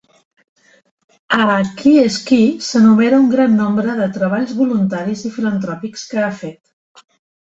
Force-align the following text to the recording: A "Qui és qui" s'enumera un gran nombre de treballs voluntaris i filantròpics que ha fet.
A 1.39 1.57
"Qui 1.81 1.91
és 2.03 2.15
qui" 2.29 2.39
s'enumera 2.67 3.19
un 3.23 3.27
gran 3.33 3.53
nombre 3.57 3.97
de 3.99 4.07
treballs 4.15 4.55
voluntaris 4.63 5.21
i 5.29 5.31
filantròpics 5.37 6.07
que 6.15 6.23
ha 6.29 6.33
fet. 6.41 7.07